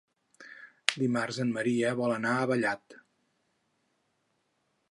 Dimarts 1.01 1.37
en 1.43 1.51
Maria 1.57 1.91
vol 1.99 2.13
anar 2.15 2.31
a 2.37 2.47
Vallat. 2.53 2.97